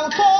[0.00, 0.37] 不料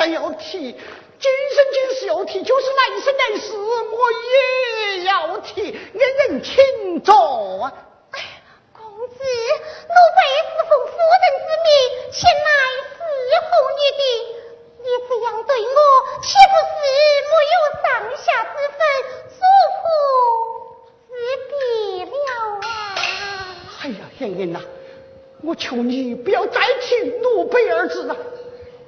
[0.00, 3.98] 还要提，今生今世要提，就是来生来世我
[4.96, 7.70] 也要提，恩人请坐啊。
[8.72, 11.68] 公子，奴婢是奉夫人之命
[12.12, 12.48] 前来
[12.96, 12.98] 伺
[13.44, 14.02] 候你的，
[14.78, 15.76] 你这样对我，
[16.22, 16.72] 岂不是
[17.28, 17.84] 没有上
[18.16, 18.80] 下之分？
[19.28, 19.44] 祖
[19.76, 19.84] 父。
[21.10, 21.12] 自
[21.50, 21.52] 闭
[22.06, 22.16] 了
[22.62, 22.64] 啊。
[23.82, 24.62] 哎呀，燕人呐，
[25.42, 28.16] 我求你不要再提奴婢二字了。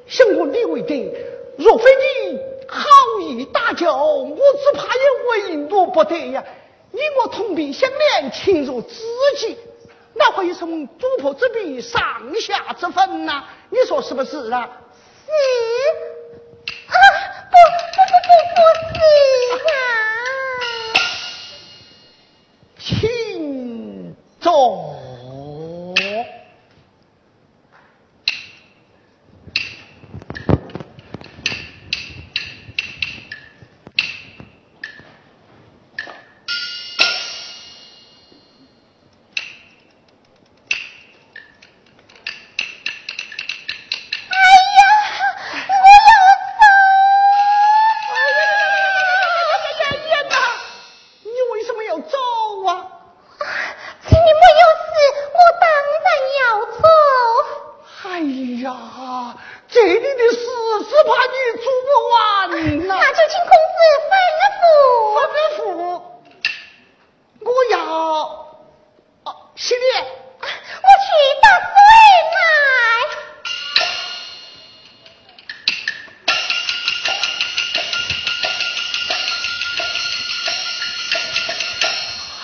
[0.06, 1.12] 想我李卫定，
[1.56, 2.38] 若非你
[2.68, 2.80] 好
[3.20, 6.44] 意搭救，我只怕也为奴不得呀。
[6.90, 8.96] 你我同病相怜，情如知
[9.38, 9.56] 己，
[10.14, 10.86] 那会有什么？
[10.98, 12.00] 主仆之别，上
[12.40, 13.44] 下之分呐。
[13.70, 14.68] 你说是不是啊？
[15.26, 15.32] 是。
[16.88, 16.94] 啊，
[17.50, 17.56] 不
[17.94, 18.12] 不不
[18.54, 18.60] 不
[18.94, 19.00] 不，
[22.78, 22.84] 是。
[23.00, 25.01] 请坐。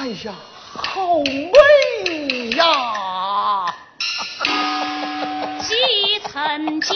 [0.00, 0.32] 哎呀
[0.76, 1.50] 好美
[2.50, 2.62] 呀
[5.58, 5.74] 几
[6.20, 6.94] 曾见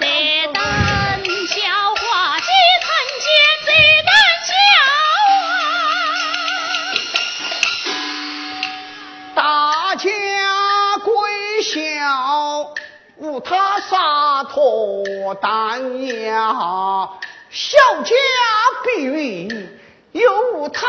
[0.00, 0.06] 这
[0.50, 0.58] 等
[1.46, 1.60] 笑
[1.94, 2.46] 话几
[2.80, 2.88] 曾
[3.20, 3.28] 见
[3.66, 3.68] 这
[4.06, 4.10] 等
[4.46, 4.48] 笑
[9.34, 10.08] 话大家
[11.04, 11.06] 闺
[11.62, 11.68] 秀
[13.18, 15.04] 无他洒脱
[15.34, 17.10] 淡雅
[17.50, 18.14] 小家
[18.84, 19.68] 碧玉
[20.12, 20.88] 有他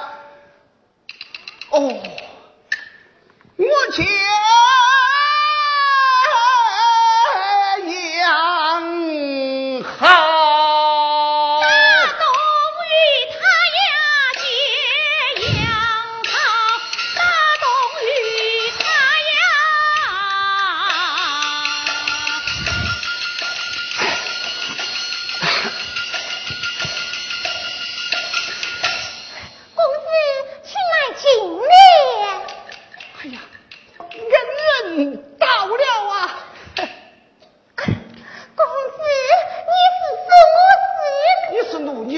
[1.71, 1.79] 哦
[3.57, 4.05] 我抢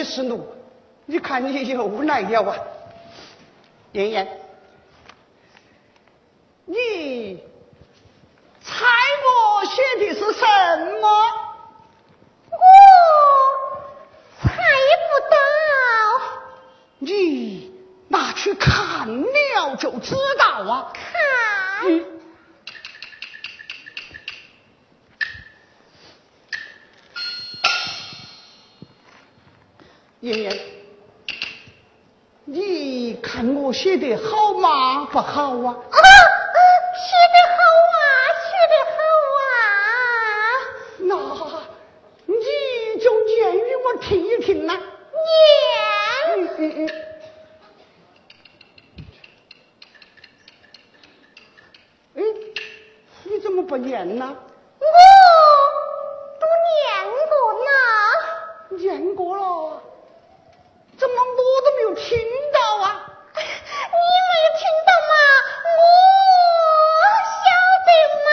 [0.03, 0.39] 十六，
[1.05, 2.57] 你看你又来了啊，
[3.93, 4.27] 燕燕，
[6.65, 7.43] 你
[8.61, 8.85] 猜
[9.23, 10.45] 我写的是什
[11.01, 11.07] 么？
[12.51, 12.57] 我
[14.41, 15.35] 猜不到，
[16.99, 17.71] 你
[18.07, 20.93] 拿去看了就知道啊。
[20.93, 21.03] 看。
[21.89, 22.12] 嗯。
[30.23, 30.57] 妍妍。
[32.45, 35.05] 你看我写的好吗？
[35.11, 35.75] 不好啊！
[35.91, 35.99] 啊，
[36.95, 37.59] 写的好
[37.91, 37.99] 啊，
[38.39, 38.95] 写的好
[39.41, 39.45] 啊！
[40.99, 41.11] 那
[42.25, 42.33] 你
[43.01, 44.71] 就念与我听一听呐。
[44.77, 46.37] 念。
[46.37, 46.87] 嗯嗯嗯。
[52.15, 52.23] 哎，
[53.25, 54.37] 你怎么不念呢？
[54.79, 54.85] 我
[56.39, 56.81] 都念
[57.27, 57.33] 过
[57.65, 57.69] 呢。
[58.77, 59.43] 念过了。
[61.03, 62.17] 怎么我都没有听
[62.53, 62.87] 到啊？
[63.35, 65.13] 你没有听到吗？
[65.67, 65.77] 我
[67.43, 67.45] 晓
[67.85, 67.89] 得
[68.23, 68.31] 嘛。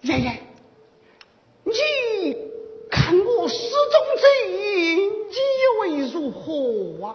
[0.00, 0.26] 爷爷，
[1.62, 1.70] 你
[2.90, 6.42] 看我失踪这一你以为如何
[7.06, 7.14] 啊？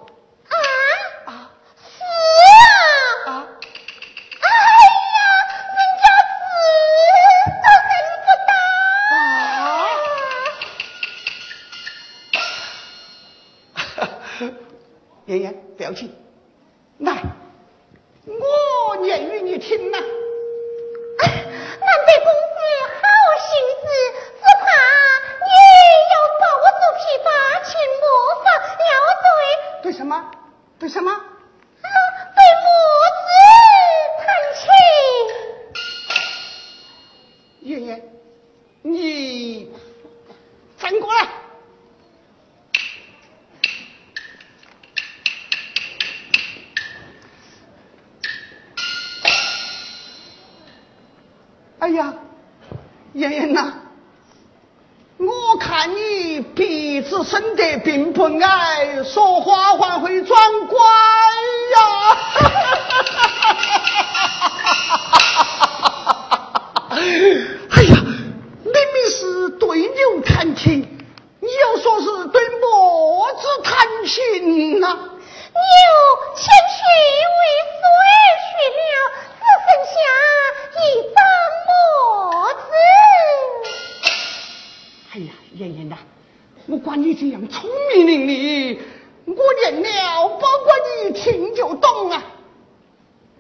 [86.65, 88.79] 我管你这样聪明伶俐，
[89.25, 89.34] 我
[89.72, 92.24] 念了，包括你一听就懂啊。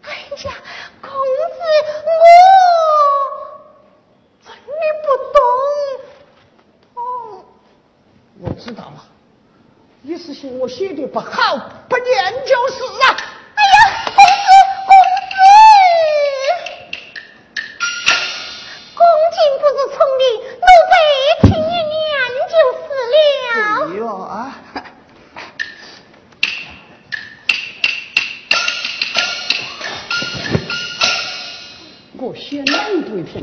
[0.01, 0.09] 哎
[0.43, 0.53] 呀，
[1.01, 1.17] 公子，
[4.43, 5.41] 我真的不懂。
[6.95, 7.45] 哦，
[8.41, 9.05] 我知道了，
[10.01, 13.12] 你是嫌我写的不好，不念就是了。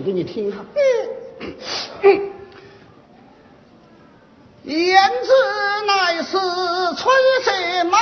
[0.03, 0.65] 给你听哈。
[2.03, 2.31] 嗯，
[4.65, 5.33] 燕子
[5.87, 6.37] 乃是
[6.97, 7.15] 春
[7.45, 7.51] 色
[7.85, 8.01] 满，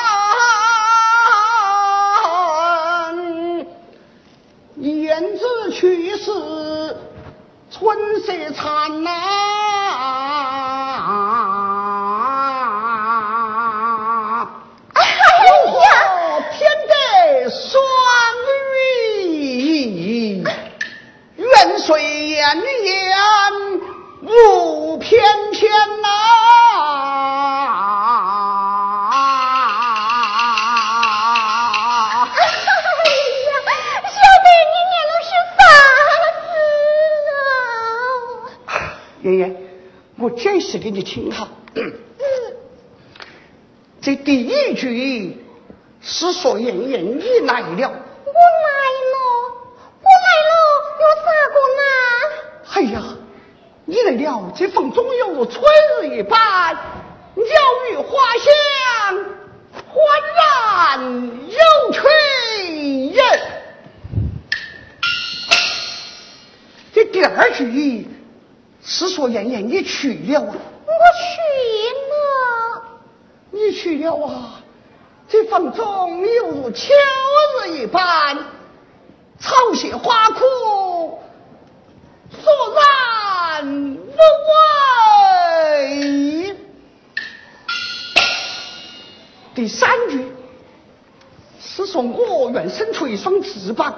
[4.77, 6.31] 燕子去世
[7.71, 9.13] 春色灿烂、
[40.71, 41.49] 释给你听哈。
[44.03, 45.39] 这第一句
[46.03, 49.15] 是说妍妍你来了，我来了，
[50.03, 50.53] 我来了，
[51.01, 51.83] 有啥个呢？
[52.75, 53.17] 哎呀，
[53.87, 55.65] 你来了，这风中有春
[56.03, 56.75] 日一般，
[57.35, 57.45] 鸟
[57.91, 58.53] 语花香，
[59.73, 59.97] 焕
[60.37, 61.01] 然
[61.49, 61.99] 有趣
[63.17, 63.25] 人。
[66.93, 68.07] 这第二句
[68.91, 70.57] 是说妍妍你去了啊。
[70.87, 71.31] 我去
[72.11, 72.83] 了，
[73.51, 74.17] 你去了。
[74.27, 74.63] 啊！
[75.29, 76.89] 这房中犹如秋
[77.67, 78.39] 日一般，
[79.39, 81.21] 草谢花枯，
[82.33, 82.51] 索
[83.61, 84.17] 然无
[85.77, 86.57] 味。
[89.55, 90.33] 第三句
[91.61, 93.95] 是说我愿伸出一双翅膀，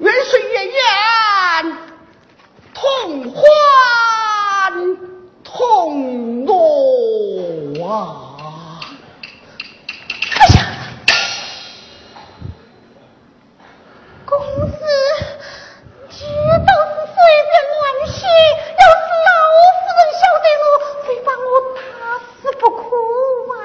[0.00, 0.74] 愿随燕燕
[3.06, 3.40] 同欢
[5.44, 6.50] 同乐
[7.86, 7.94] 啊！
[10.34, 10.58] 哎呀，
[14.24, 14.36] 公
[14.72, 14.74] 子，
[16.10, 16.18] 这
[16.66, 19.30] 倒是随便乱写，要是老
[19.78, 20.66] 夫人晓得了，
[21.06, 21.40] 非把我
[21.76, 21.78] 打
[22.42, 22.82] 死不可
[23.54, 23.56] 啊！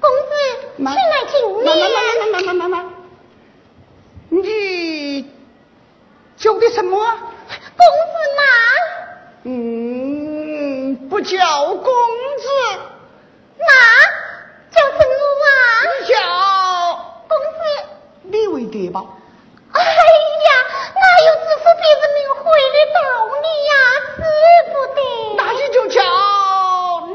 [0.00, 0.32] 公子，
[0.76, 1.32] 请慢来请
[1.64, 1.88] 慢慢念。
[2.30, 2.76] 慢慢慢慢慢，
[4.28, 5.24] 你
[6.36, 7.16] 叫的什么啊？
[7.76, 8.42] 公子嘛，
[9.44, 12.48] 嗯，不叫公子，
[13.56, 13.64] 那
[14.70, 15.12] 叫什么
[15.44, 15.46] 啊？
[15.86, 16.14] 你叫
[17.28, 17.58] 公子。
[18.24, 18.96] 李为德吧？
[19.72, 20.48] 哎呀，
[20.94, 22.42] 哪有支付别人名讳
[22.74, 22.98] 的道
[23.40, 23.72] 理呀？
[24.16, 24.20] 指
[24.72, 24.98] 不得。
[25.38, 25.96] 那你就叫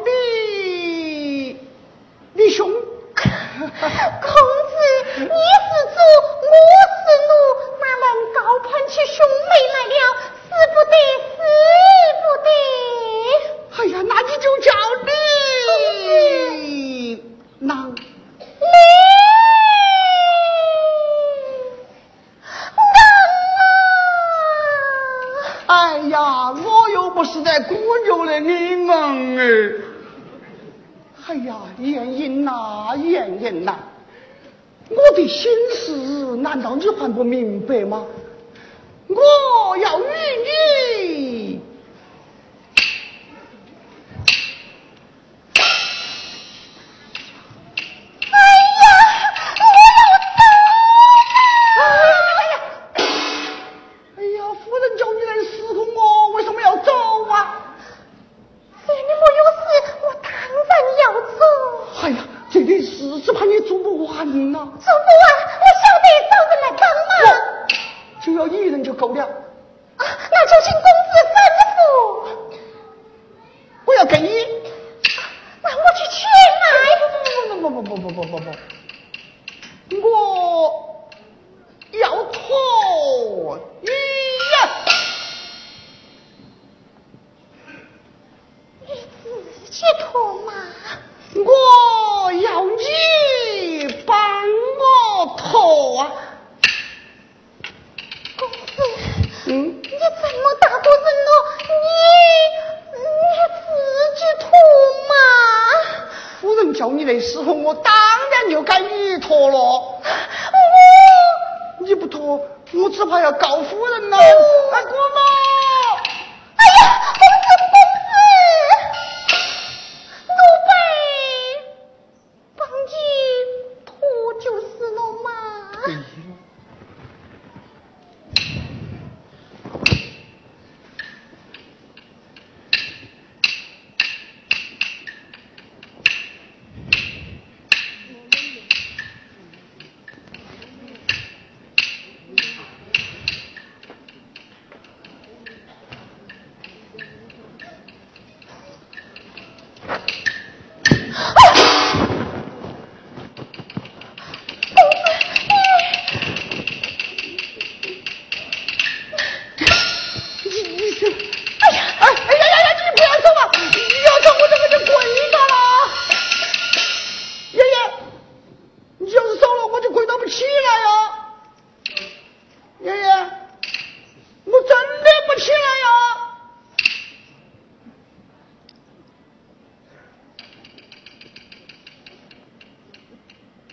[0.05, 0.07] 李
[2.33, 2.59] 李兄。
[3.59, 4.75] 公子，
[5.17, 5.97] 你是主，
[6.41, 6.53] 我
[6.95, 7.31] 是奴，
[7.79, 9.93] 哪能高攀起兄妹来了？
[10.47, 10.93] 使不得，
[11.35, 11.37] 使
[12.23, 12.47] 不得。
[13.77, 14.67] 哎呀，那你就叫
[15.05, 15.09] 李
[17.59, 17.67] 郎。
[25.67, 25.73] 哎
[26.09, 29.41] 呀，我又不是在鼓牛的你们哎！
[31.27, 33.75] 哎呀，燕燕呐，燕燕呐，
[34.89, 38.05] 我的心事难道你还不明白吗？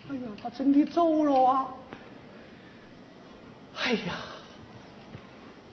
[0.08, 1.66] 哎呀，他真的走了啊！
[3.82, 4.14] 哎呀，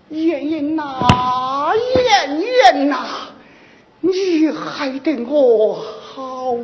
[0.10, 3.30] 燕燕呐，燕燕呐，
[4.02, 6.56] 你害得我好。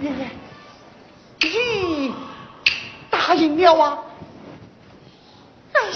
[0.00, 0.30] 爷爷
[1.40, 2.14] 你
[3.10, 3.98] 答应了啊。
[5.72, 5.90] 哎呀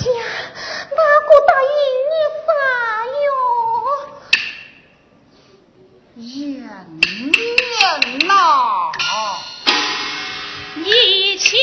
[0.91, 1.69] 哪个答应
[2.11, 2.15] 你
[2.47, 2.51] 撒
[3.23, 3.29] 哟。
[6.15, 6.25] 娘
[7.01, 8.33] 娘呐
[10.77, 11.57] 一切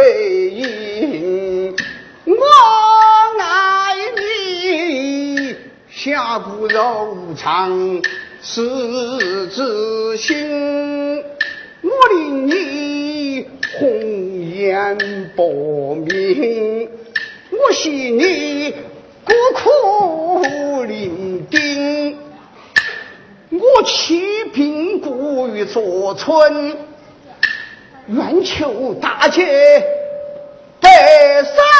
[0.00, 1.76] 背影，
[2.24, 2.32] 我
[3.38, 5.54] 爱你；
[5.90, 8.00] 侠骨柔肠，
[8.42, 11.22] 赤子心。
[11.82, 13.46] 我令你
[13.78, 13.90] 红
[14.48, 16.88] 颜薄命，
[17.50, 18.70] 我惜你
[19.22, 22.14] 孤苦伶仃，
[23.50, 24.22] 我弃
[24.54, 26.89] 病故于左村。
[28.08, 29.44] 愿求大姐
[30.80, 31.79] 得善。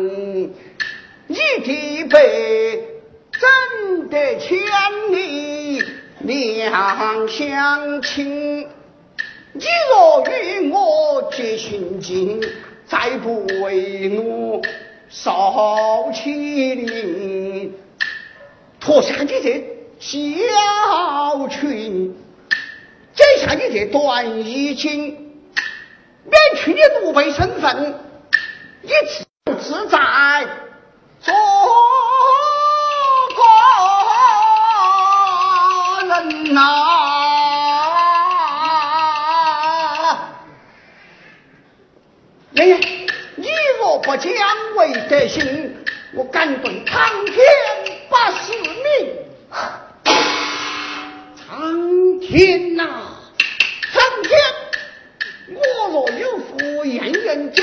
[0.00, 0.50] 难，
[1.26, 2.84] 你的辈
[3.32, 4.58] 怎得千
[5.12, 5.82] 里
[6.22, 8.68] 两相亲？
[9.52, 12.40] 你若与我结亲近，
[12.86, 14.62] 再不为我
[15.08, 17.74] 少欺凌，
[18.78, 19.64] 脱下你这
[19.98, 22.14] 小裙，
[23.12, 25.34] 摘下你这短衣襟，
[26.24, 27.94] 免去你奴婢身份。
[28.82, 28.88] 一
[29.70, 29.98] 自自在
[31.20, 31.32] 做
[33.36, 33.40] 个
[36.08, 36.58] 人呐！
[42.50, 42.80] 爷爷，
[43.36, 43.46] 你
[43.78, 44.32] 若不将
[44.76, 45.76] 为德行，
[46.14, 47.36] 我敢对苍天
[48.08, 48.74] 不是命！
[51.36, 52.82] 苍天呐，
[53.92, 54.36] 苍天！
[55.54, 57.62] 我若有负燕人者。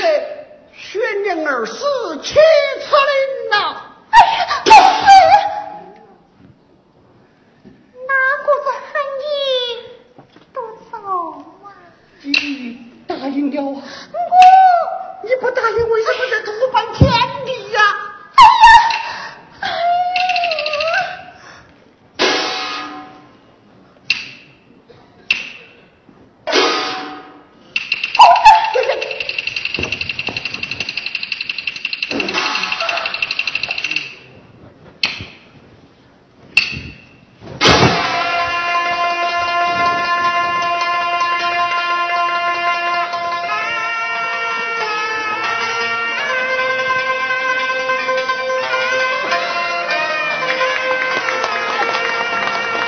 [1.28, 1.84] 婴儿死，
[2.22, 2.96] 岂此